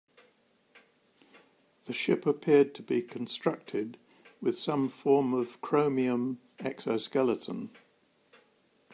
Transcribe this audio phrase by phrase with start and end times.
[1.85, 3.99] The ship appeared to be constructed
[4.41, 7.69] with some form of chromium exoskeleton.